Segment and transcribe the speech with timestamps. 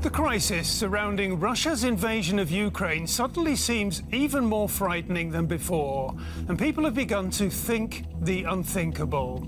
[0.00, 6.14] The crisis surrounding Russia's invasion of Ukraine suddenly seems even more frightening than before,
[6.48, 9.46] and people have begun to think the unthinkable.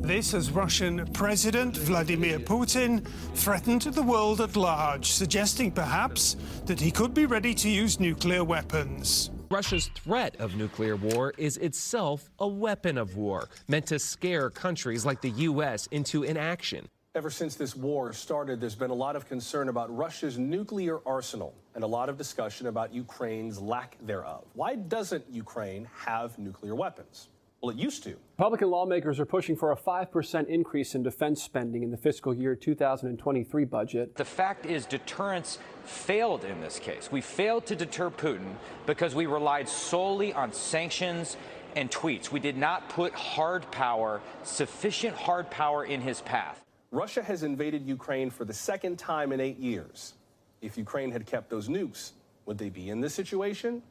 [0.00, 6.90] This as Russian President Vladimir Putin threatened the world at large, suggesting perhaps that he
[6.90, 9.30] could be ready to use nuclear weapons.
[9.50, 15.04] Russia's threat of nuclear war is itself a weapon of war, meant to scare countries
[15.04, 15.86] like the U.S.
[15.88, 16.88] into inaction.
[17.14, 21.54] Ever since this war started, there's been a lot of concern about Russia's nuclear arsenal
[21.74, 24.44] and a lot of discussion about Ukraine's lack thereof.
[24.54, 27.28] Why doesn't Ukraine have nuclear weapons?
[27.60, 28.16] Well, it used to.
[28.38, 32.56] Republican lawmakers are pushing for a 5% increase in defense spending in the fiscal year
[32.56, 34.16] 2023 budget.
[34.16, 37.12] The fact is, deterrence failed in this case.
[37.12, 38.54] We failed to deter Putin
[38.86, 41.36] because we relied solely on sanctions
[41.76, 42.30] and tweets.
[42.30, 46.61] We did not put hard power, sufficient hard power, in his path.
[46.92, 50.12] Russia has invaded Ukraine for the second time in eight years.
[50.60, 52.12] If Ukraine had kept those nukes,
[52.44, 53.82] would they be in this situation?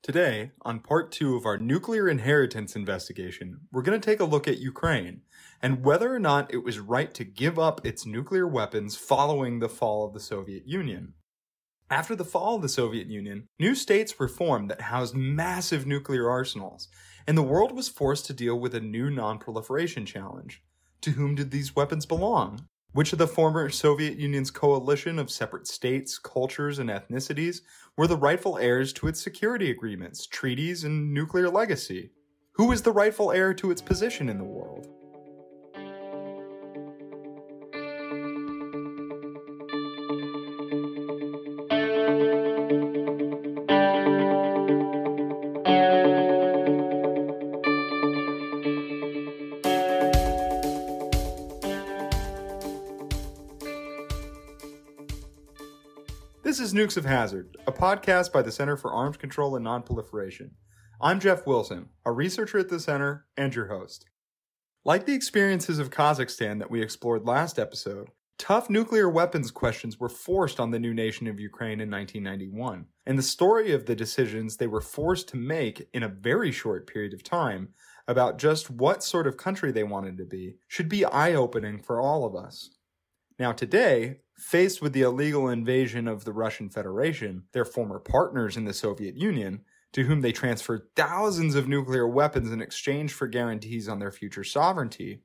[0.00, 4.46] Today, on part two of our nuclear inheritance investigation, we're going to take a look
[4.46, 5.22] at Ukraine
[5.60, 9.68] and whether or not it was right to give up its nuclear weapons following the
[9.68, 11.14] fall of the Soviet Union.
[11.90, 16.30] After the fall of the Soviet Union, new states were formed that housed massive nuclear
[16.30, 16.86] arsenals,
[17.26, 20.62] and the world was forced to deal with a new non-proliferation challenge.
[21.02, 22.66] To whom did these weapons belong?
[22.92, 27.62] Which of the former Soviet Union's coalition of separate states, cultures, and ethnicities
[27.96, 32.10] were the rightful heirs to its security agreements, treaties, and nuclear legacy?
[32.52, 34.88] Who is the rightful heir to its position in the world?
[56.80, 60.52] Nukes of Hazard, a podcast by the Center for Arms Control and Nonproliferation.
[60.98, 64.06] I'm Jeff Wilson, a researcher at the center and your host.
[64.82, 70.08] Like the experiences of Kazakhstan that we explored last episode, tough nuclear weapons questions were
[70.08, 74.56] forced on the new nation of Ukraine in 1991, and the story of the decisions
[74.56, 77.74] they were forced to make in a very short period of time
[78.08, 82.00] about just what sort of country they wanted to be should be eye opening for
[82.00, 82.70] all of us.
[83.40, 88.66] Now, today, faced with the illegal invasion of the Russian Federation, their former partners in
[88.66, 89.62] the Soviet Union,
[89.94, 94.44] to whom they transferred thousands of nuclear weapons in exchange for guarantees on their future
[94.44, 95.22] sovereignty,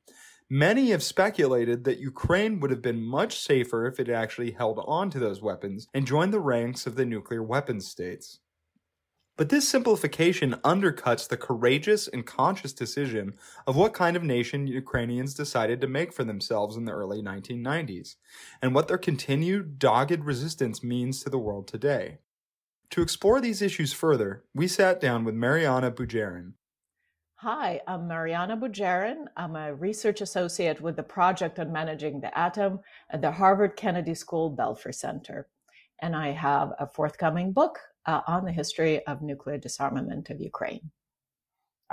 [0.50, 5.09] many have speculated that Ukraine would have been much safer if it actually held on
[5.09, 8.40] to those weapons and joined the ranks of the nuclear weapons states.
[9.38, 13.35] But this simplification undercuts the courageous and conscious decision
[13.68, 18.16] of what kind of nation Ukrainians decided to make for themselves in the early 1990s,
[18.62, 22.19] and what their continued dogged resistance means to the world today.
[22.91, 26.53] To explore these issues further, we sat down with Mariana Budjeryn.
[27.40, 29.25] Hi, I'm Mariana Budjeryn.
[29.35, 32.79] I'm a research associate with the Project on Managing the Atom
[33.09, 35.50] at the Harvard Kennedy School Belfer Center.
[36.02, 40.91] And I have a forthcoming book uh, on the history of nuclear disarmament of Ukraine.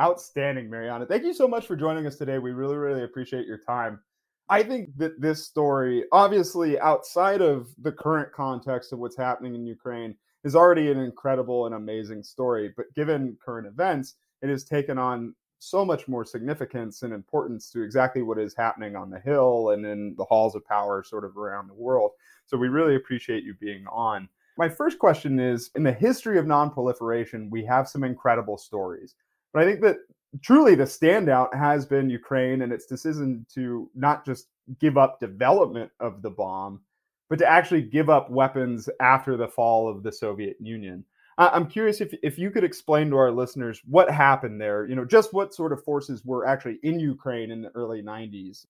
[0.01, 1.07] Outstanding, Mariana.
[1.07, 2.39] Thank you so much for joining us today.
[2.39, 4.01] We really, really appreciate your time.
[4.49, 9.67] I think that this story, obviously outside of the current context of what's happening in
[9.67, 12.73] Ukraine, is already an incredible and amazing story.
[12.77, 17.83] But given current events, it has taken on so much more significance and importance to
[17.83, 21.37] exactly what is happening on the Hill and in the halls of power sort of
[21.37, 22.11] around the world.
[22.47, 24.29] So we really appreciate you being on.
[24.59, 29.15] My first question is in the history of nonproliferation, we have some incredible stories.
[29.53, 29.97] But I think that
[30.43, 34.49] truly the standout has been Ukraine and its decision to not just
[34.79, 36.81] give up development of the bomb,
[37.29, 41.05] but to actually give up weapons after the fall of the Soviet Union.
[41.39, 45.05] I'm curious if, if you could explain to our listeners what happened there, you know,
[45.05, 48.67] just what sort of forces were actually in Ukraine in the early 90s.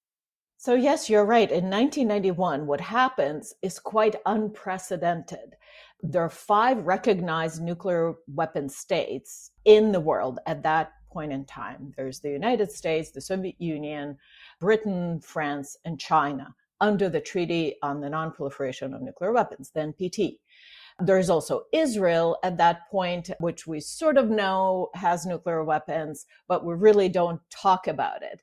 [0.64, 1.50] So, yes, you're right.
[1.50, 5.56] In 1991, what happens is quite unprecedented.
[6.04, 11.92] There are five recognized nuclear weapon states in the world at that point in time.
[11.96, 14.16] There's the United States, the Soviet Union,
[14.60, 20.36] Britain, France, and China under the Treaty on the Non-Proliferation of Nuclear Weapons, the NPT.
[21.00, 26.64] There's also Israel at that point, which we sort of know has nuclear weapons, but
[26.64, 28.42] we really don't talk about it.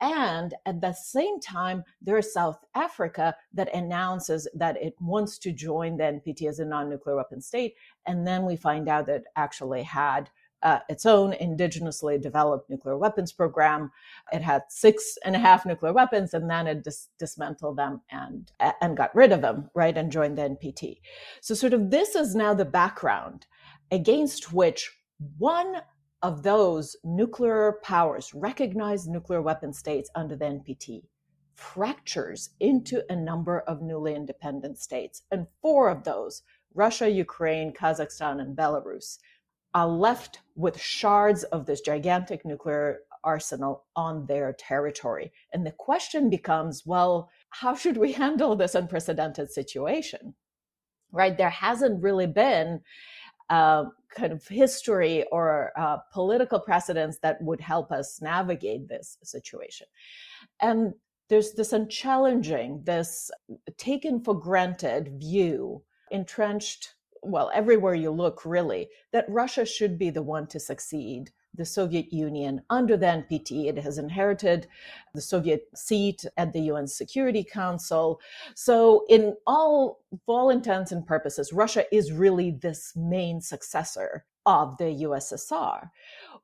[0.00, 5.96] And at the same time, there's South Africa that announces that it wants to join
[5.96, 7.74] the NPT as a non nuclear weapon state.
[8.06, 10.30] And then we find out that it actually had
[10.62, 13.90] uh, its own indigenously developed nuclear weapons program.
[14.32, 18.50] It had six and a half nuclear weapons, and then it dis- dismantled them and
[18.80, 21.00] and got rid of them, right, and joined the NPT.
[21.40, 23.46] So, sort of, this is now the background
[23.90, 24.90] against which
[25.38, 25.76] one
[26.22, 31.04] of those nuclear powers, recognized nuclear weapon states under the NPT,
[31.54, 35.22] fractures into a number of newly independent states.
[35.30, 36.42] And four of those,
[36.74, 39.18] Russia, Ukraine, Kazakhstan, and Belarus,
[39.74, 45.32] are left with shards of this gigantic nuclear arsenal on their territory.
[45.52, 50.34] And the question becomes well, how should we handle this unprecedented situation?
[51.12, 51.36] Right?
[51.36, 52.82] There hasn't really been
[53.50, 59.86] uh, kind of history or uh, political precedents that would help us navigate this situation.
[60.60, 60.94] And
[61.28, 63.30] there's this unchallenging, this
[63.76, 70.22] taken for granted view entrenched, well, everywhere you look, really, that Russia should be the
[70.22, 73.66] one to succeed the Soviet Union under the NPT.
[73.66, 74.66] It has inherited
[75.14, 78.20] the Soviet seat at the UN Security Council.
[78.54, 85.04] So, in all, all intents and purposes, Russia is really this main successor of the
[85.04, 85.90] USSR.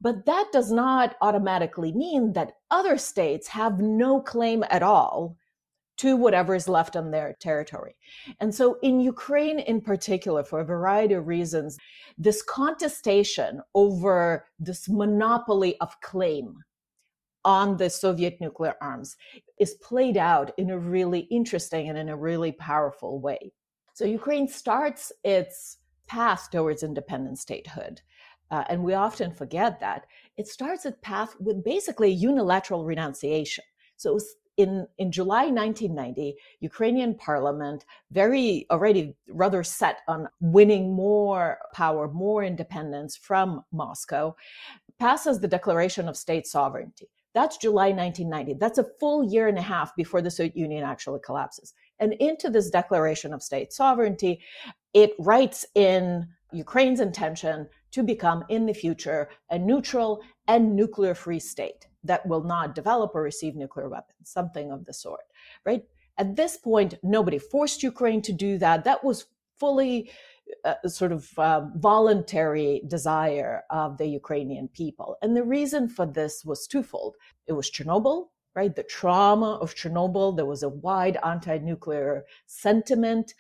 [0.00, 5.36] But that does not automatically mean that other states have no claim at all
[5.98, 7.96] to whatever is left on their territory.
[8.40, 11.78] And so in Ukraine in particular, for a variety of reasons,
[12.18, 16.58] this contestation over this monopoly of claim
[17.44, 19.16] on the Soviet nuclear arms
[19.58, 23.52] is played out in a really interesting and in a really powerful way.
[23.94, 28.02] So Ukraine starts its path towards independent statehood.
[28.50, 30.06] Uh, and we often forget that
[30.36, 33.64] it starts its path with basically unilateral renunciation.
[33.96, 40.94] So it was in, in July 1990, Ukrainian parliament, very already rather set on winning
[40.94, 44.34] more power, more independence from Moscow,
[44.98, 47.08] passes the Declaration of State Sovereignty.
[47.34, 48.54] That's July 1990.
[48.58, 51.74] That's a full year and a half before the Soviet Union actually collapses.
[51.98, 54.40] And into this Declaration of State Sovereignty,
[54.94, 61.40] it writes in Ukraine's intention to become in the future a neutral and nuclear free
[61.40, 65.26] state that will not develop or receive nuclear weapons, something of the sort,
[65.64, 65.84] right?
[66.18, 68.84] At this point, nobody forced Ukraine to do that.
[68.84, 69.26] That was
[69.58, 70.10] fully
[70.64, 75.16] uh, sort of uh, voluntary desire of the Ukrainian people.
[75.20, 77.16] And the reason for this was twofold.
[77.46, 78.74] It was Chernobyl, right?
[78.74, 83.34] The trauma of Chernobyl, there was a wide anti nuclear sentiment.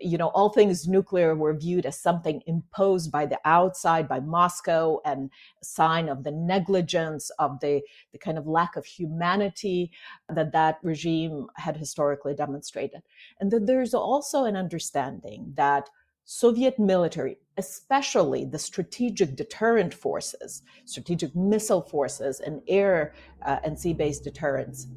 [0.00, 5.00] You know, all things nuclear were viewed as something imposed by the outside, by Moscow,
[5.04, 5.30] and
[5.60, 7.82] a sign of the negligence, of the,
[8.12, 9.90] the kind of lack of humanity
[10.30, 13.02] that that regime had historically demonstrated.
[13.38, 15.90] And that there's also an understanding that
[16.24, 23.92] Soviet military, especially the strategic deterrent forces, strategic missile forces, and air uh, and sea
[23.92, 24.88] based deterrents,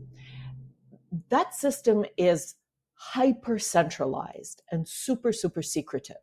[1.29, 2.55] that system is
[2.93, 6.17] hyper centralized and super, super secretive.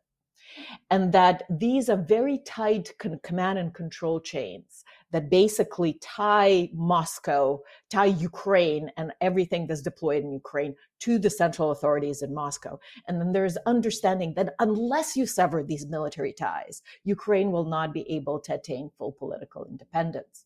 [0.89, 2.93] And that these are very tight
[3.23, 10.31] command and control chains that basically tie Moscow, tie Ukraine and everything that's deployed in
[10.31, 12.79] Ukraine to the central authorities in Moscow.
[13.07, 18.09] And then there's understanding that unless you sever these military ties, Ukraine will not be
[18.11, 20.45] able to attain full political independence.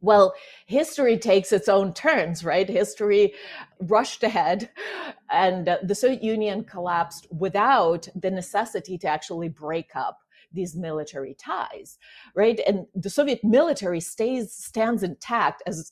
[0.00, 0.34] Well,
[0.66, 2.68] history takes its own turns, right?
[2.68, 3.34] History
[3.80, 4.70] rushed ahead,
[5.28, 10.20] and the Soviet Union collapsed without the necessity to actually break up
[10.52, 11.98] these military ties,
[12.34, 12.60] right?
[12.66, 15.90] And the Soviet military stays stands intact as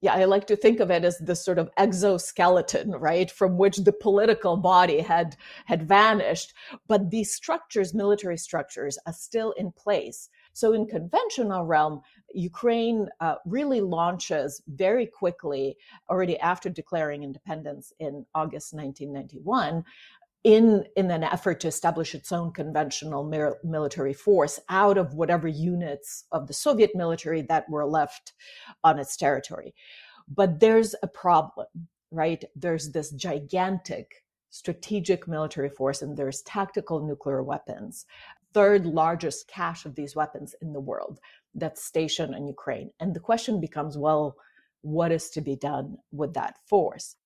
[0.00, 3.78] yeah, I like to think of it as this sort of exoskeleton, right, from which
[3.78, 6.54] the political body had had vanished,
[6.86, 10.28] but these structures, military structures, are still in place.
[10.52, 12.02] So in conventional realm,
[12.32, 15.76] Ukraine uh, really launches very quickly,
[16.08, 19.84] already after declaring independence in August 1991,
[20.48, 23.22] in, in an effort to establish its own conventional
[23.62, 28.32] military force out of whatever units of the Soviet military that were left
[28.82, 29.74] on its territory.
[30.26, 31.66] But there's a problem,
[32.10, 32.42] right?
[32.56, 38.06] There's this gigantic strategic military force and there's tactical nuclear weapons,
[38.54, 41.20] third largest cache of these weapons in the world
[41.54, 42.90] that's stationed in Ukraine.
[43.00, 44.34] And the question becomes well,
[44.80, 47.16] what is to be done with that force?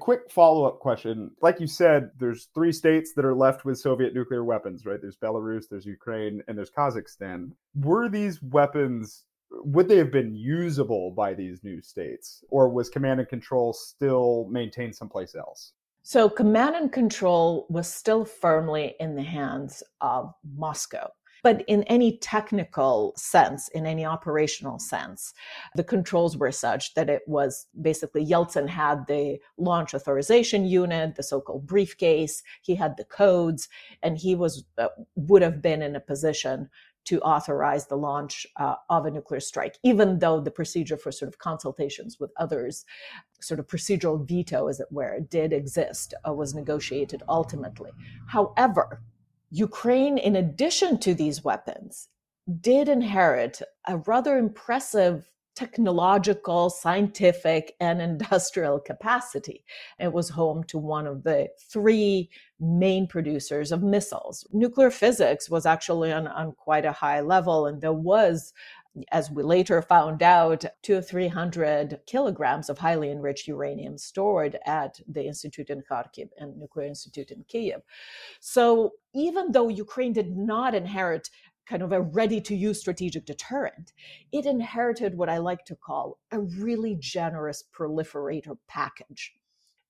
[0.00, 1.30] Quick follow up question.
[1.40, 5.00] Like you said, there's three states that are left with Soviet nuclear weapons, right?
[5.00, 7.52] There's Belarus, there's Ukraine, and there's Kazakhstan.
[7.76, 12.42] Were these weapons, would they have been usable by these new states?
[12.50, 15.72] Or was command and control still maintained someplace else?
[16.02, 21.08] So, command and control was still firmly in the hands of Moscow.
[21.44, 25.34] But in any technical sense, in any operational sense,
[25.76, 31.22] the controls were such that it was basically Yeltsin had the launch authorization unit, the
[31.22, 33.68] so-called briefcase, he had the codes,
[34.02, 36.70] and he was uh, would have been in a position
[37.04, 41.28] to authorize the launch uh, of a nuclear strike, even though the procedure for sort
[41.28, 42.86] of consultations with others,
[43.40, 47.90] sort of procedural veto, as it were, did exist, uh, was negotiated ultimately.
[48.28, 49.02] However,
[49.54, 52.08] Ukraine, in addition to these weapons,
[52.60, 59.64] did inherit a rather impressive technological, scientific, and industrial capacity.
[60.00, 64.44] It was home to one of the three main producers of missiles.
[64.52, 68.52] Nuclear physics was actually on, on quite a high level, and there was
[69.10, 74.58] as we later found out, two or three hundred kilograms of highly enriched uranium stored
[74.66, 77.82] at the Institute in Kharkiv and Nuclear Institute in Kiev.
[78.40, 81.28] So even though Ukraine did not inherit
[81.66, 83.92] kind of a ready to use strategic deterrent,
[84.32, 89.32] it inherited what I like to call a really generous proliferator package.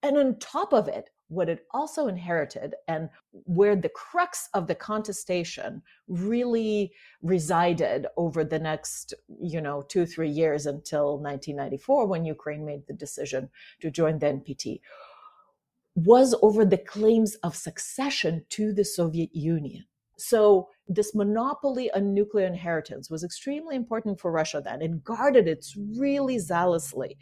[0.02, 4.74] And on top of it, what it also inherited and where the crux of the
[4.74, 12.64] contestation really resided over the next you know two three years until 1994 when ukraine
[12.64, 13.48] made the decision
[13.80, 14.80] to join the npt
[15.94, 19.84] was over the claims of succession to the soviet union
[20.16, 24.82] so this monopoly on nuclear inheritance was extremely important for Russia then.
[24.82, 25.66] It guarded it
[25.96, 27.16] really zealously.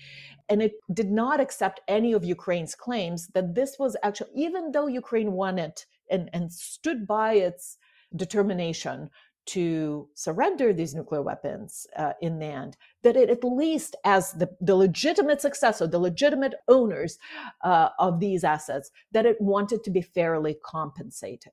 [0.49, 4.88] And it did not accept any of Ukraine's claims that this was actually, even though
[4.88, 7.78] Ukraine won it and, and stood by its
[8.16, 9.11] determination
[9.44, 14.49] to surrender these nuclear weapons uh, in the end, that it at least, as the,
[14.61, 17.18] the legitimate successor, the legitimate owners
[17.62, 21.52] uh, of these assets, that it wanted to be fairly compensated.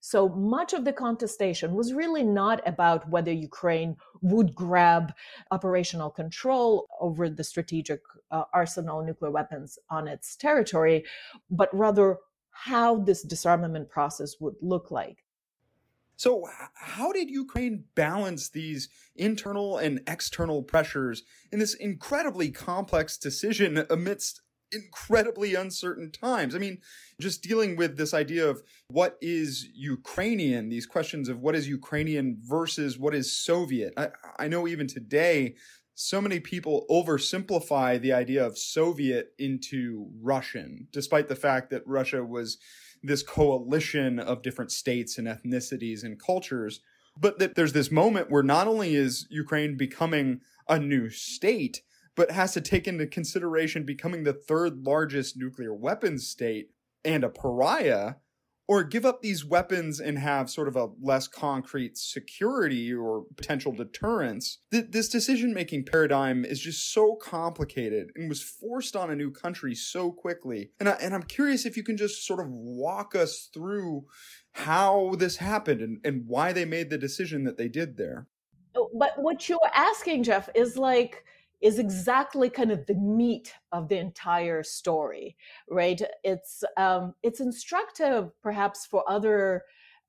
[0.00, 5.12] So much of the contestation was really not about whether Ukraine would grab
[5.50, 8.00] operational control over the strategic
[8.30, 11.04] uh, arsenal nuclear weapons on its territory,
[11.50, 12.18] but rather
[12.50, 15.24] how this disarmament process would look like.
[16.16, 23.86] So, how did Ukraine balance these internal and external pressures in this incredibly complex decision
[23.88, 24.40] amidst
[24.72, 26.54] incredibly uncertain times.
[26.54, 26.78] I mean,
[27.20, 32.38] just dealing with this idea of what is Ukrainian, these questions of what is Ukrainian
[32.40, 33.94] versus what is Soviet.
[33.96, 34.08] I,
[34.38, 35.54] I know even today,
[35.94, 42.24] so many people oversimplify the idea of Soviet into Russian, despite the fact that Russia
[42.24, 42.58] was
[43.02, 46.80] this coalition of different states and ethnicities and cultures.
[47.20, 51.82] But that there's this moment where not only is Ukraine becoming a new state,
[52.18, 56.70] but has to take into consideration becoming the third largest nuclear weapons state
[57.04, 58.14] and a pariah,
[58.66, 63.72] or give up these weapons and have sort of a less concrete security or potential
[63.72, 64.58] deterrence.
[64.72, 69.30] Th- this decision making paradigm is just so complicated and was forced on a new
[69.30, 70.72] country so quickly.
[70.80, 74.06] And, I, and I'm curious if you can just sort of walk us through
[74.52, 78.26] how this happened and, and why they made the decision that they did there.
[78.74, 81.24] Oh, but what you're asking, Jeff, is like,
[81.60, 85.36] is exactly kind of the meat of the entire story,
[85.68, 86.00] right?
[86.22, 89.64] It's um, it's instructive, perhaps, for other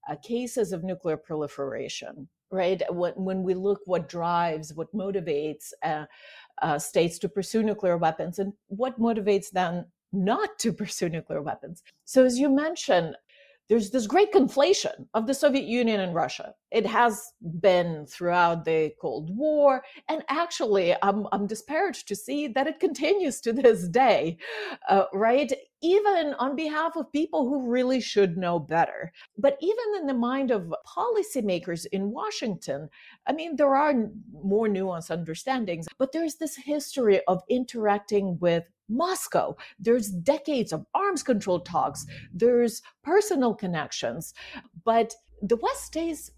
[0.10, 2.82] uh, cases of nuclear proliferation, right?
[2.90, 6.06] When, when we look what drives, what motivates uh,
[6.62, 11.84] uh, states to pursue nuclear weapons, and what motivates them not to pursue nuclear weapons.
[12.06, 13.16] So, as you mentioned,
[13.70, 16.56] there's this great conflation of the Soviet Union and Russia.
[16.72, 19.84] It has been throughout the Cold War.
[20.08, 24.38] And actually, I'm, I'm disparaged to see that it continues to this day,
[24.90, 25.54] uh, right?
[25.84, 29.14] Even on behalf of people who really should know better.
[29.38, 32.90] But even in the mind of policymakers in Washington,
[33.28, 33.94] I mean, there are
[34.34, 39.56] more nuanced understandings, but there's this history of interacting with Moscow.
[39.80, 42.06] There's decades of arms control talks.
[42.34, 44.34] There's personal connections.
[44.84, 46.32] But the West stays,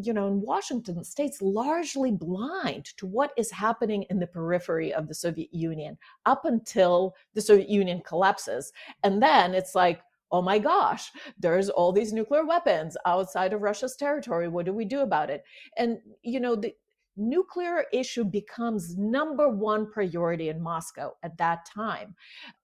[0.00, 5.06] you know, in Washington stays largely blind to what is happening in the periphery of
[5.06, 8.72] the Soviet Union up until the Soviet Union collapses.
[9.04, 10.00] And then it's like,
[10.32, 14.48] oh my gosh, there's all these nuclear weapons outside of Russia's territory.
[14.48, 15.44] What do we do about it?
[15.76, 16.74] And, you know, the,
[17.16, 22.14] nuclear issue becomes number one priority in Moscow at that time.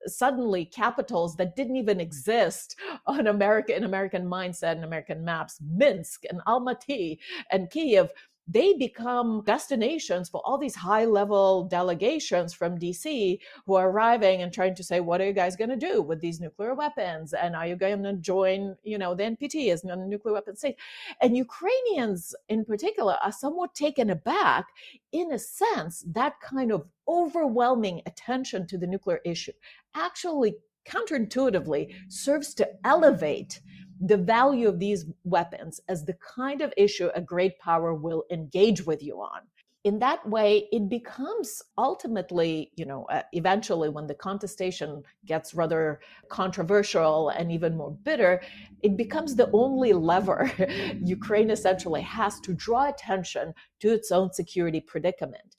[0.06, 2.76] Suddenly, capitals that didn't even exist
[3.06, 7.18] on America in American mindset and American maps, Minsk and Almaty
[7.50, 8.10] and Kiev,
[8.48, 14.52] they become destinations for all these high level delegations from DC who are arriving and
[14.52, 17.34] trying to say, what are you guys going to do with these nuclear weapons?
[17.34, 20.76] And are you going to join, you know, the NPT as a nuclear weapon state?
[21.20, 24.66] And Ukrainians in particular are somewhat taken aback
[25.12, 29.52] in a sense, that kind of overwhelming attention to the nuclear issue
[29.94, 30.54] actually
[30.86, 33.60] counterintuitively serves to elevate
[34.00, 38.86] the value of these weapons as the kind of issue a great power will engage
[38.86, 39.40] with you on.
[39.84, 46.00] In that way it becomes ultimately you know uh, eventually when the contestation gets rather
[46.28, 48.42] controversial and even more bitter
[48.82, 50.50] it becomes the only lever
[51.04, 55.56] ukraine essentially has to draw attention to its own security predicament.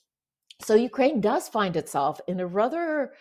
[0.62, 3.12] So ukraine does find itself in a rather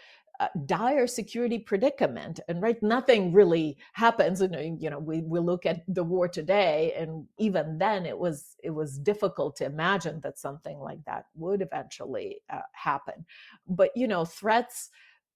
[0.65, 5.83] dire security predicament and right nothing really happens and you know we, we look at
[5.87, 10.79] the war today and even then it was it was difficult to imagine that something
[10.79, 13.25] like that would eventually uh, happen.
[13.67, 14.89] But you know threats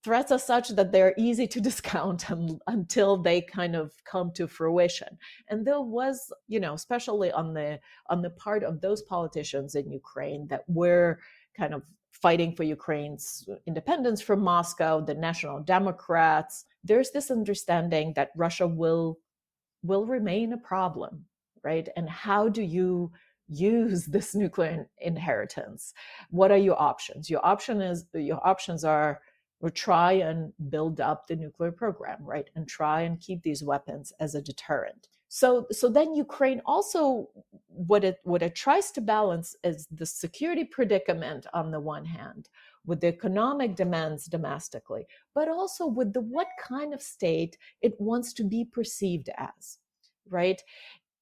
[0.03, 2.25] threats are such that they're easy to discount
[2.67, 5.17] until they kind of come to fruition.
[5.49, 9.91] And there was you know especially on the on the part of those politicians in
[9.91, 11.19] ukraine that were
[11.57, 11.83] kind of
[12.13, 16.65] fighting for Ukraine's independence from Moscow, the National Democrats.
[16.83, 19.19] There's this understanding that Russia will
[19.83, 21.25] will remain a problem,
[21.63, 21.89] right?
[21.97, 23.11] And how do you
[23.49, 25.93] use this nuclear inheritance?
[26.29, 27.29] What are your options?
[27.29, 29.21] Your option is your options are
[29.59, 32.49] or try and build up the nuclear program, right?
[32.53, 35.07] And try and keep these weapons as a deterrent.
[35.35, 37.27] So, so then Ukraine also
[37.65, 42.49] what it what it tries to balance is the security predicament on the one hand,
[42.85, 48.31] with the economic demands domestically, but also with the what kind of state it wants
[48.33, 49.79] to be perceived as,
[50.29, 50.61] right?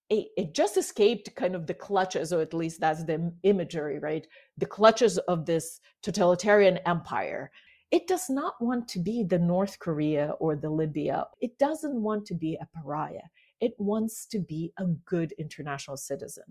[0.10, 4.28] It, it just escaped kind of the clutches, or at least that's the imagery, right?
[4.58, 7.50] The clutches of this totalitarian empire
[7.92, 11.26] it does not want to be the North Korea or the Libya.
[11.42, 13.28] It doesn't want to be a pariah.
[13.62, 16.46] It wants to be a good international citizen.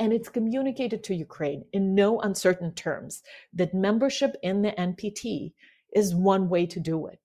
[0.00, 5.52] And it's communicated to Ukraine in no uncertain terms that membership in the NPT
[5.94, 7.20] is one way to do it.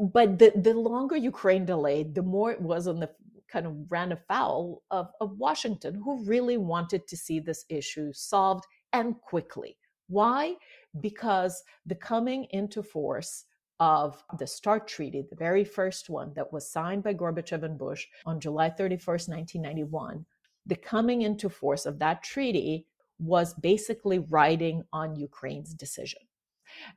[0.00, 3.10] But the, the longer Ukraine delayed, the more it was on the
[3.48, 8.64] kind of ran afoul of, of Washington, who really wanted to see this issue solved
[8.92, 9.76] and quickly.
[10.08, 10.54] Why?
[11.00, 13.44] Because the coming into force
[13.80, 18.06] of the START Treaty, the very first one that was signed by Gorbachev and Bush
[18.24, 20.24] on July 31st, 1991,
[20.66, 22.86] the coming into force of that treaty
[23.18, 26.20] was basically riding on Ukraine's decision.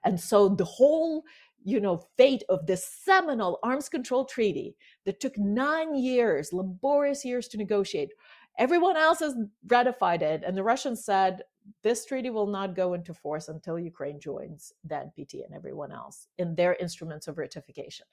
[0.03, 1.23] And so the whole
[1.63, 7.47] you know fate of this seminal arms control treaty that took 9 years laborious years
[7.49, 8.09] to negotiate
[8.57, 9.35] everyone else has
[9.67, 11.41] ratified it and the Russians said
[11.83, 16.27] this treaty will not go into force until Ukraine joins the NPT and everyone else
[16.37, 18.05] in their instruments of ratification.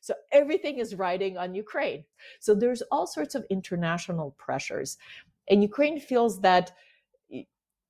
[0.00, 2.04] So everything is riding on Ukraine.
[2.40, 4.98] So there's all sorts of international pressures.
[5.48, 6.72] And Ukraine feels that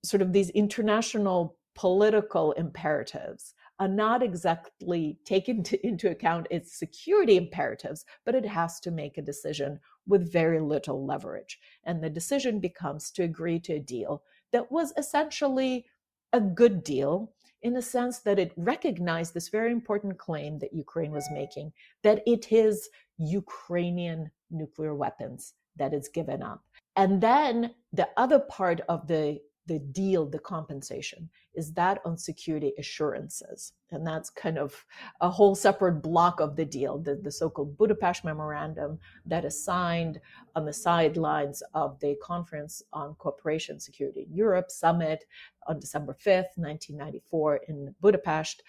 [0.04, 7.36] sort of these international political imperatives are not exactly taken to, into account its security
[7.36, 11.58] imperatives, but it has to make a decision with very little leverage.
[11.84, 15.86] And the decision becomes to agree to a deal that was essentially
[16.32, 21.12] a good deal in the sense that it recognized this very important claim that Ukraine
[21.12, 22.88] was making that it is
[23.18, 26.62] Ukrainian nuclear weapons that is given up.
[26.96, 32.72] And then the other part of the the deal, the compensation, is that on security
[32.78, 33.72] assurances.
[33.90, 34.84] And that's kind of
[35.20, 39.64] a whole separate block of the deal, the, the so called Budapest Memorandum that is
[39.64, 40.20] signed
[40.56, 45.24] on the sidelines of the Conference on Cooperation Security in Europe summit
[45.66, 48.62] on December 5th, 1994, in Budapest.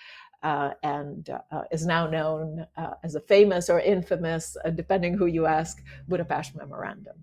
[0.44, 5.26] Uh, and uh, is now known uh, as a famous or infamous, uh, depending who
[5.26, 7.16] you ask, Budapest Memorandum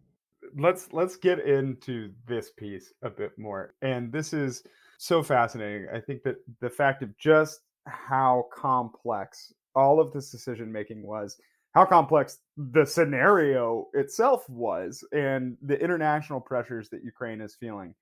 [0.56, 3.74] let's let's get into this piece a bit more.
[3.82, 4.62] And this is
[4.98, 5.88] so fascinating.
[5.94, 11.36] I think that the fact of just how complex all of this decision making was,
[11.72, 17.94] how complex the scenario itself was, and the international pressures that Ukraine is feeling.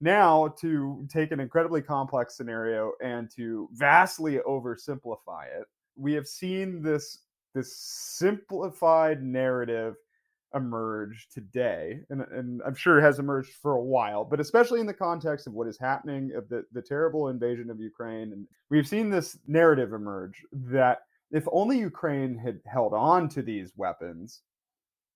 [0.00, 6.82] Now, to take an incredibly complex scenario and to vastly oversimplify it, we have seen
[6.82, 7.18] this
[7.54, 9.96] this simplified narrative
[10.54, 14.86] emerge today, and, and I'm sure it has emerged for a while, but especially in
[14.86, 18.32] the context of what is happening of the, the terrible invasion of Ukraine.
[18.32, 20.98] And we've seen this narrative emerge that
[21.30, 24.42] if only Ukraine had held on to these weapons,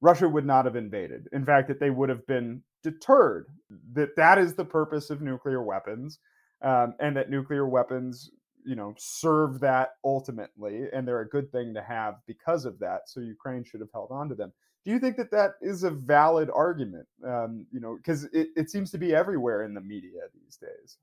[0.00, 1.28] Russia would not have invaded.
[1.32, 3.46] In fact, that they would have been deterred.
[3.94, 6.18] That that is the purpose of nuclear weapons,
[6.62, 8.30] um, and that nuclear weapons,
[8.64, 13.08] you know, serve that ultimately, and they're a good thing to have because of that.
[13.08, 14.52] So Ukraine should have held on to them.
[14.84, 17.06] Do you think that that is a valid argument?
[17.26, 20.98] Um, you know, because it, it seems to be everywhere in the media these days.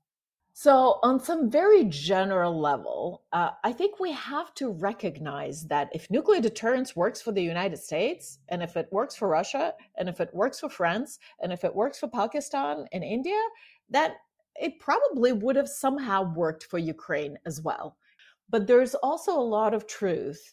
[0.54, 6.10] So, on some very general level, uh, I think we have to recognize that if
[6.10, 10.20] nuclear deterrence works for the United States, and if it works for Russia, and if
[10.20, 13.40] it works for France, and if it works for Pakistan and India,
[13.88, 14.16] that
[14.56, 17.96] it probably would have somehow worked for Ukraine as well.
[18.50, 20.52] But there's also a lot of truth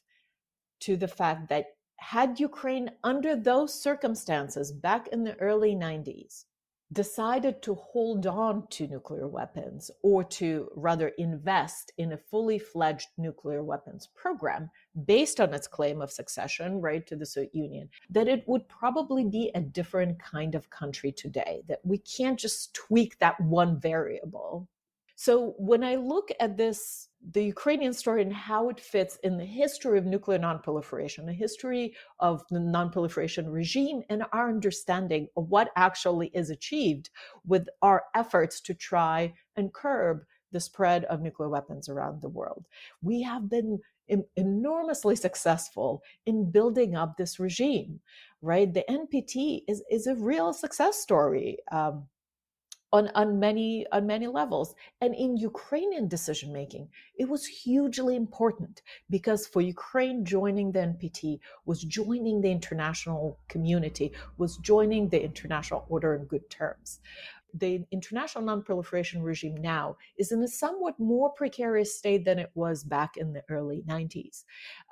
[0.81, 1.65] to the fact that
[1.99, 6.45] had Ukraine, under those circumstances back in the early 90s,
[6.91, 13.09] decided to hold on to nuclear weapons or to rather invest in a fully fledged
[13.17, 14.69] nuclear weapons program
[15.05, 19.23] based on its claim of succession right to the Soviet Union that it would probably
[19.23, 24.67] be a different kind of country today that we can't just tweak that one variable
[25.21, 29.43] so when I look at this, the Ukrainian story and how it fits in the
[29.43, 35.71] history of nuclear nonproliferation, the history of the nonproliferation regime, and our understanding of what
[35.75, 37.09] actually is achieved
[37.45, 40.21] with our efforts to try and curb
[40.53, 42.65] the spread of nuclear weapons around the world.
[43.01, 43.79] We have been
[44.37, 47.99] enormously successful in building up this regime,
[48.41, 48.73] right?
[48.73, 51.57] The NPT is, is a real success story.
[51.73, 52.05] Um,
[52.91, 58.81] on, on many on many levels and in ukrainian decision making it was hugely important
[59.09, 65.85] because for ukraine joining the npt was joining the international community was joining the international
[65.89, 66.99] order in good terms
[67.53, 72.83] the international nonproliferation regime now is in a somewhat more precarious state than it was
[72.83, 74.43] back in the early 90s.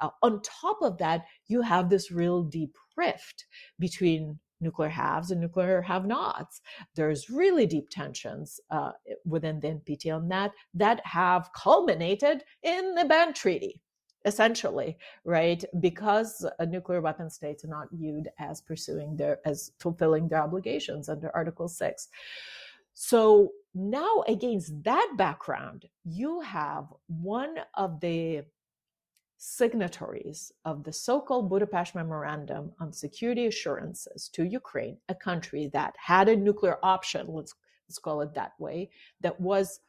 [0.02, 3.46] Uh, on top of that, you have this real deep rift
[3.80, 6.62] between nuclear haves and nuclear have nots.
[6.96, 8.92] There's really deep tensions uh,
[9.26, 13.82] within the NPT on that that have culminated in the ban treaty,
[14.26, 15.64] essentially, right?
[15.80, 21.36] Because nuclear weapon states are not viewed as pursuing their, as fulfilling their obligations under
[21.36, 22.08] Article 6.
[23.00, 28.42] So now, against that background, you have one of the
[29.38, 35.96] signatories of the so called Budapest Memorandum on Security Assurances to Ukraine, a country that
[35.98, 37.54] had a nuclear option, let's,
[37.88, 38.90] let's call it that way,
[39.22, 39.80] that was,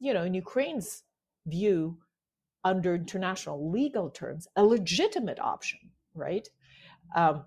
[0.00, 1.04] you know, in Ukraine's
[1.46, 1.98] view,
[2.64, 5.78] under international legal terms, a legitimate option,
[6.14, 6.48] right?
[7.16, 7.44] Um,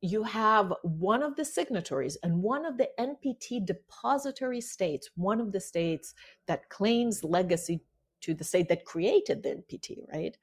[0.00, 5.50] you have one of the signatories and one of the NPT depository states, one of
[5.50, 6.14] the states
[6.46, 7.80] that claims legacy
[8.24, 10.36] to the state that created the NPT, right?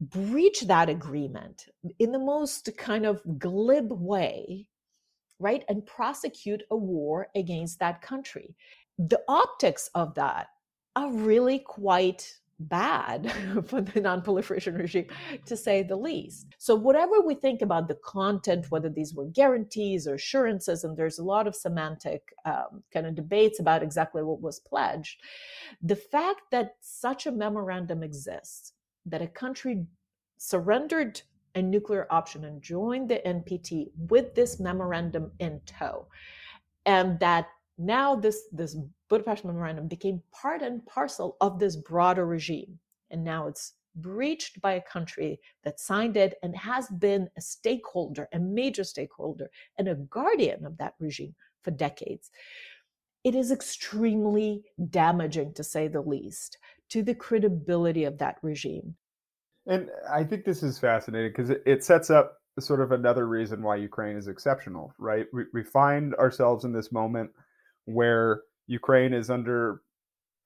[0.00, 1.66] Breach that agreement
[1.98, 4.66] in the most kind of glib way,
[5.38, 5.64] right?
[5.68, 8.56] And prosecute a war against that country.
[8.98, 10.48] The optics of that
[10.96, 13.32] are really quite bad
[13.66, 15.06] for the non-proliferation regime
[15.46, 16.54] to say the least.
[16.58, 21.18] So whatever we think about the content whether these were guarantees or assurances and there's
[21.18, 25.20] a lot of semantic um, kind of debates about exactly what was pledged
[25.82, 28.72] the fact that such a memorandum exists
[29.06, 29.84] that a country
[30.38, 31.20] surrendered
[31.54, 36.06] a nuclear option and joined the npt with this memorandum in tow
[36.86, 37.46] and that
[37.78, 38.76] now this this
[39.08, 42.78] Budapest Memorandum became part and parcel of this broader regime,
[43.10, 48.28] and now it's breached by a country that signed it and has been a stakeholder,
[48.32, 52.30] a major stakeholder, and a guardian of that regime for decades.
[53.22, 56.58] It is extremely damaging, to say the least,
[56.90, 58.96] to the credibility of that regime.
[59.66, 63.76] And I think this is fascinating because it sets up sort of another reason why
[63.76, 65.26] Ukraine is exceptional, right?
[65.32, 67.30] We, we find ourselves in this moment
[67.86, 69.82] where Ukraine is under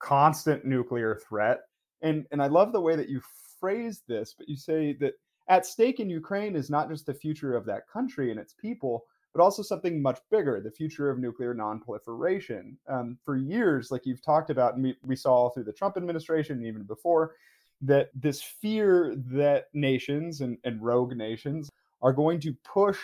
[0.01, 1.61] constant nuclear threat.
[2.03, 3.21] And and I love the way that you
[3.61, 5.15] phrase this, but you say that
[5.49, 9.05] at stake in Ukraine is not just the future of that country and its people,
[9.35, 12.77] but also something much bigger, the future of nuclear nonproliferation.
[12.89, 16.59] Um, for years, like you've talked about, and we, we saw through the Trump administration
[16.59, 17.35] and even before,
[17.81, 22.99] that this fear that nations and, and rogue nations are going to push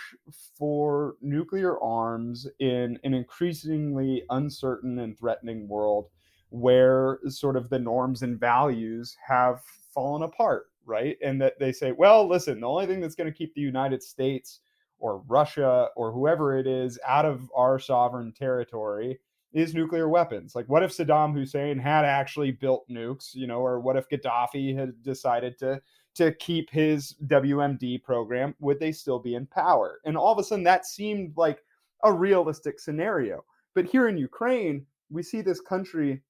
[0.56, 6.06] for nuclear arms in an increasingly uncertain and threatening world
[6.50, 9.60] where sort of the norms and values have
[9.92, 11.16] fallen apart, right?
[11.22, 14.02] And that they say, well, listen, the only thing that's going to keep the United
[14.02, 14.60] States
[14.98, 19.18] or Russia or whoever it is out of our sovereign territory
[19.52, 20.54] is nuclear weapons.
[20.54, 24.76] Like, what if Saddam Hussein had actually built nukes, you know, or what if Gaddafi
[24.76, 25.80] had decided to
[26.14, 30.00] to keep his WMD program, would they still be in power?
[30.04, 31.62] And all of a sudden, that seemed like
[32.04, 33.44] a realistic scenario.
[33.74, 36.22] But here in Ukraine, we see this country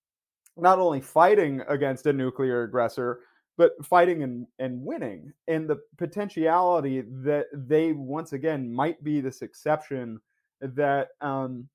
[0.57, 3.21] not only fighting against a nuclear aggressor,
[3.57, 5.33] but fighting and, and winning.
[5.49, 10.21] And the potentiality that they once again might be this exception
[10.61, 11.69] that um,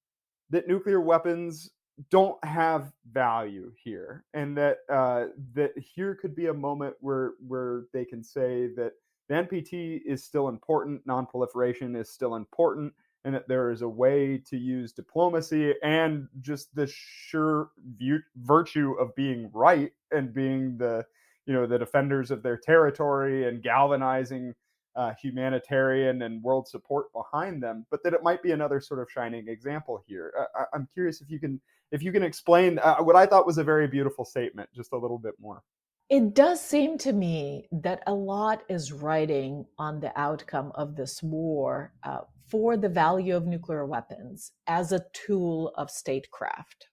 [0.50, 1.70] that nuclear weapons
[2.10, 7.84] don't have value here, and that uh, that here could be a moment where where
[7.94, 8.94] they can say that
[9.28, 12.94] the NPT is still important, non-proliferation is still important,
[13.26, 18.94] and that there is a way to use diplomacy and just the sure view, virtue
[18.94, 21.06] of being right and being the
[21.46, 24.54] you know the defenders of their territory and galvanizing
[24.96, 29.10] uh, humanitarian and world support behind them but that it might be another sort of
[29.12, 30.34] shining example here.
[30.56, 33.58] I, am curious if you can if you can explain uh, what i thought was
[33.58, 35.64] a very beautiful statement just a little bit more
[36.10, 41.22] it does seem to me that a lot is riding on the outcome of this
[41.22, 46.88] war uh, for the value of nuclear weapons as a tool of statecraft.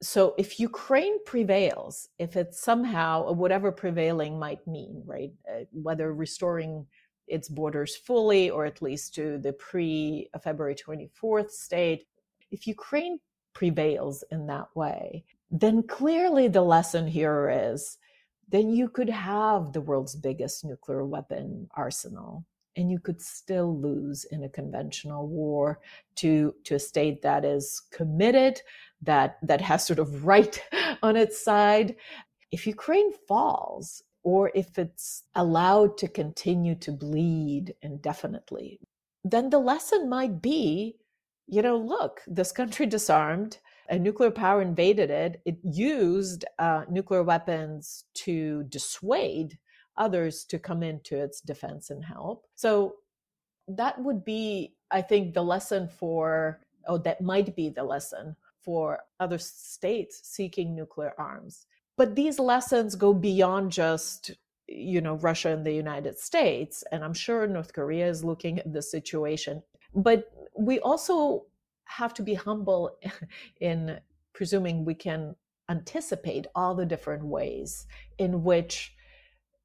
[0.00, 6.86] So if Ukraine prevails, if it's somehow whatever prevailing might mean, right, uh, whether restoring
[7.26, 12.04] its borders fully or at least to the pre February 24th state,
[12.52, 13.18] if Ukraine
[13.54, 17.98] prevails in that way, then clearly the lesson here is
[18.48, 22.44] then you could have the world's biggest nuclear weapon arsenal
[22.76, 25.80] and you could still lose in a conventional war
[26.16, 28.60] to to a state that is committed
[29.02, 30.62] that that has sort of right
[31.02, 31.96] on its side.
[32.50, 38.78] If ukraine falls or if it's allowed to continue to bleed indefinitely
[39.24, 40.96] then the lesson might be
[41.52, 47.22] you know look this country disarmed a nuclear power invaded it it used uh, nuclear
[47.22, 49.58] weapons to dissuade
[49.96, 52.46] others to come into its defense and help.
[52.56, 52.96] So
[53.68, 59.00] that would be, I think, the lesson for, oh, that might be the lesson for
[59.20, 61.66] other states seeking nuclear arms.
[61.96, 64.30] But these lessons go beyond just,
[64.66, 66.82] you know, Russia and the United States.
[66.90, 69.62] And I'm sure North Korea is looking at the situation.
[69.94, 71.46] But we also
[71.84, 72.98] have to be humble
[73.60, 73.98] in
[74.32, 75.34] presuming we can
[75.68, 77.86] anticipate all the different ways
[78.18, 78.94] in which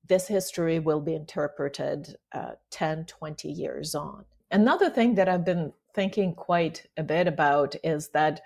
[0.07, 4.23] this history will be interpreted uh, 10, 20 years on.
[4.51, 8.41] Another thing that I've been thinking quite a bit about is that,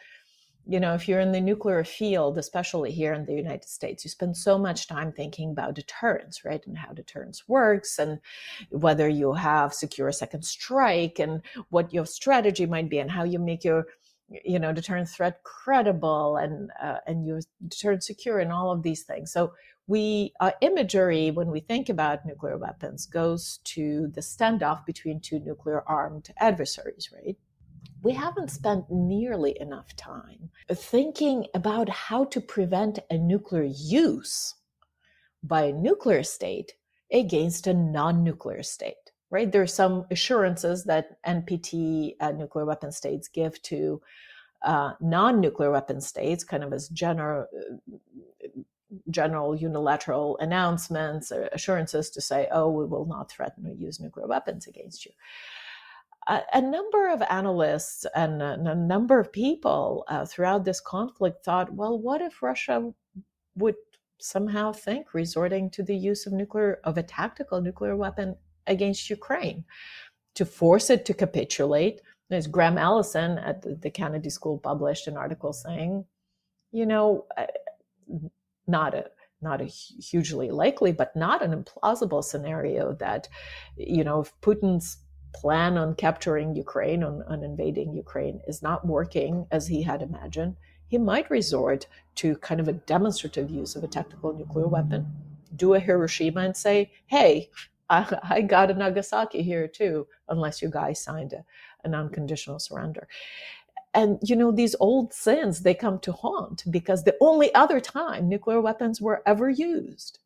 [0.68, 4.10] you know, if you're in the nuclear field, especially here in the United States, you
[4.10, 6.66] spend so much time thinking about deterrence, right?
[6.66, 8.20] And how deterrence works and
[8.70, 13.40] whether you have secure second strike and what your strategy might be and how you
[13.40, 13.88] make your
[14.46, 19.04] you know deterrence threat credible and uh, and your deterrent secure and all of these
[19.04, 19.52] things so
[19.88, 25.40] we uh, imagery when we think about nuclear weapons goes to the standoff between two
[25.40, 27.38] nuclear armed adversaries right
[28.04, 34.56] we haven't spent nearly enough time thinking about how to prevent a nuclear use
[35.44, 36.74] by a nuclear state
[37.12, 43.28] against a non-nuclear state right there are some assurances that npt uh, nuclear weapon states
[43.28, 44.02] give to
[44.64, 47.48] uh, non-nuclear weapon states kind of as general
[49.10, 54.28] general unilateral announcements or assurances to say, oh, we will not threaten or use nuclear
[54.28, 55.12] weapons against you.
[56.28, 61.74] A, number of analysts and a, a number of people uh, throughout this conflict thought,
[61.74, 62.94] well, what if Russia
[63.56, 63.76] would
[64.20, 68.36] somehow think resorting to the use of nuclear of a tactical nuclear weapon
[68.68, 69.66] against Ukraine
[70.36, 72.02] to force it to capitulate?
[72.30, 76.06] As Graham Allison at the, the Kennedy School published an article saying,
[76.72, 77.48] you know, uh,
[78.68, 79.06] not a
[79.42, 83.28] not a hugely likely, but not an implausible scenario that,
[83.76, 84.98] you know, if Putin's
[85.34, 90.56] plan on capturing Ukraine, on, on invading Ukraine, is not working as he had imagined,
[90.88, 95.08] he might resort to kind of a demonstrative use of a tactical nuclear weapon,
[95.56, 97.50] do a Hiroshima and say, hey,
[97.90, 101.46] I, I got a Nagasaki here too, unless you guys signed a,
[101.84, 103.08] an unconditional surrender.
[103.94, 108.30] And you know these old sins they come to haunt because the only other time
[108.30, 110.20] nuclear weapons were ever used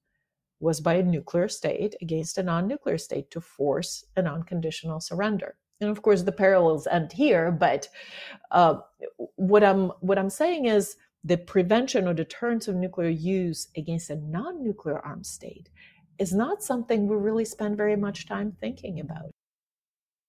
[0.60, 5.90] was by a nuclear state against a non-nuclear state to force an unconditional surrender and
[5.90, 7.88] of course the parallels end here but
[8.52, 8.76] uh,
[9.36, 14.16] what i'm what i'm saying is the prevention or deterrence of nuclear use against a
[14.16, 15.70] non-nuclear armed state
[16.18, 19.32] is not something we really spend very much time thinking about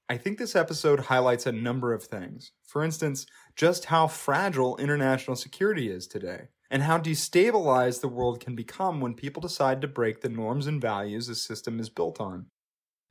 [0.09, 2.53] I think this episode highlights a number of things.
[2.63, 6.47] For instance, just how fragile international security is today.
[6.71, 10.81] And how destabilized the world can become when people decide to break the norms and
[10.81, 12.47] values a system is built on.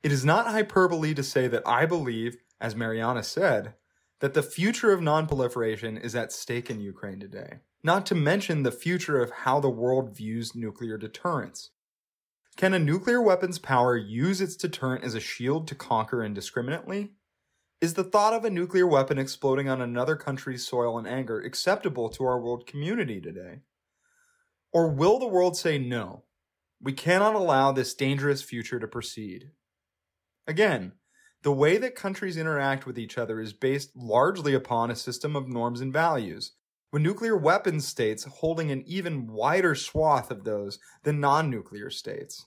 [0.02, 3.74] It is not hyperbole to say that I believe, as Mariana said,
[4.20, 8.70] that the future of nonproliferation is at stake in Ukraine today, not to mention the
[8.70, 11.70] future of how the world views nuclear deterrence.
[12.56, 17.12] Can a nuclear weapons power use its deterrent as a shield to conquer indiscriminately?
[17.78, 22.08] Is the thought of a nuclear weapon exploding on another country's soil in anger acceptable
[22.10, 23.60] to our world community today?
[24.72, 26.24] Or will the world say no?
[26.80, 29.50] We cannot allow this dangerous future to proceed.
[30.46, 30.92] Again,
[31.42, 35.48] the way that countries interact with each other is based largely upon a system of
[35.48, 36.52] norms and values,
[36.92, 42.46] with nuclear weapons states holding an even wider swath of those than non nuclear states.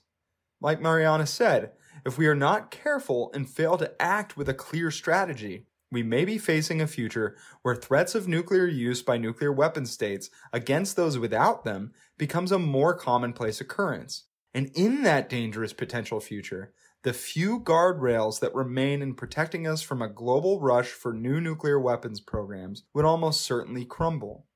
[0.60, 1.72] Like Mariana said,
[2.04, 6.24] if we are not careful and fail to act with a clear strategy, we may
[6.24, 11.18] be facing a future where threats of nuclear use by nuclear weapon states against those
[11.18, 14.24] without them becomes a more commonplace occurrence.
[14.54, 16.72] And in that dangerous potential future,
[17.02, 21.80] the few guardrails that remain in protecting us from a global rush for new nuclear
[21.80, 24.46] weapons programs would almost certainly crumble.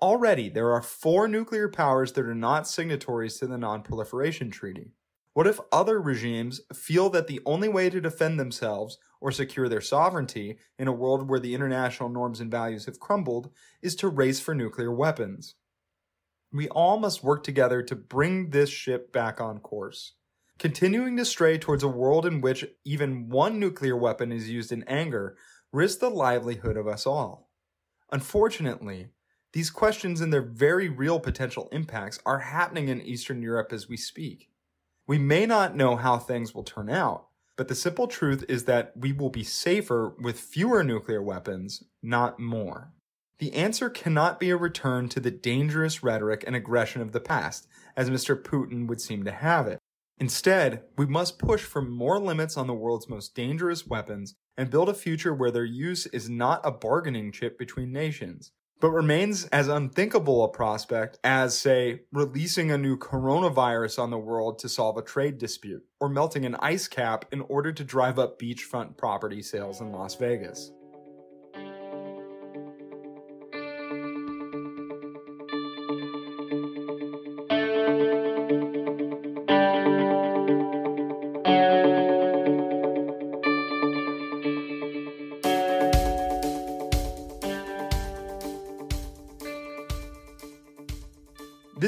[0.00, 4.92] Already, there are four nuclear powers that are not signatories to the Non-Proliferation Treaty.
[5.32, 9.80] What if other regimes feel that the only way to defend themselves or secure their
[9.80, 14.40] sovereignty in a world where the international norms and values have crumbled is to race
[14.40, 15.54] for nuclear weapons?
[16.52, 20.14] We all must work together to bring this ship back on course.
[20.58, 24.82] Continuing to stray towards a world in which even one nuclear weapon is used in
[24.84, 25.36] anger
[25.72, 27.48] risks the livelihood of us all.
[28.10, 29.10] Unfortunately,
[29.52, 33.96] these questions and their very real potential impacts are happening in Eastern Europe as we
[33.96, 34.49] speak.
[35.10, 38.92] We may not know how things will turn out, but the simple truth is that
[38.96, 42.92] we will be safer with fewer nuclear weapons, not more.
[43.40, 47.66] The answer cannot be a return to the dangerous rhetoric and aggression of the past,
[47.96, 48.40] as Mr.
[48.40, 49.80] Putin would seem to have it.
[50.20, 54.88] Instead, we must push for more limits on the world's most dangerous weapons and build
[54.88, 59.68] a future where their use is not a bargaining chip between nations, but remains as
[59.68, 65.02] unthinkable a prospect as, say, releasing a new coronavirus on the world to solve a
[65.02, 69.80] trade dispute, or melting an ice cap in order to drive up beachfront property sales
[69.80, 70.72] in Las Vegas.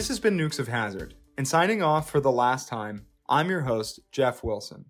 [0.03, 3.61] This has been Nukes of Hazard, and signing off for the last time, I'm your
[3.61, 4.87] host, Jeff Wilson.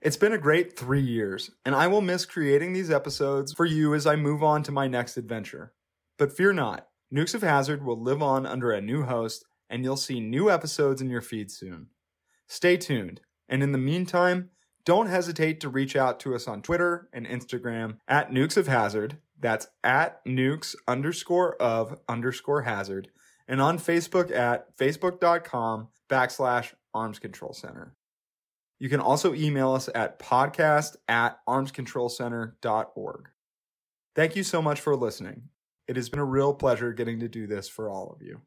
[0.00, 3.92] It's been a great three years, and I will miss creating these episodes for you
[3.92, 5.74] as I move on to my next adventure.
[6.16, 9.98] But fear not, Nukes of Hazard will live on under a new host, and you'll
[9.98, 11.88] see new episodes in your feed soon.
[12.46, 14.48] Stay tuned, and in the meantime,
[14.86, 19.18] don't hesitate to reach out to us on Twitter and Instagram at Nukes of Hazard.
[19.38, 23.10] That's at nukes underscore of underscore hazard
[23.48, 27.94] and on Facebook at facebook.com backslash arms control center.
[28.78, 33.28] You can also email us at podcast at armscontrolcenter.org.
[34.14, 35.48] Thank you so much for listening.
[35.88, 38.40] It has been a real pleasure getting to do this for all of you.